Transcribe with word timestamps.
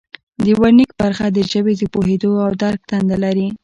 د 0.45 0.45
ورنیک 0.59 0.91
برخه 1.01 1.25
د 1.31 1.37
ژبې 1.51 1.73
د 1.77 1.83
پوهیدو 1.93 2.31
او 2.45 2.51
درک 2.61 2.81
دنده 2.89 3.17
لري 3.23 3.47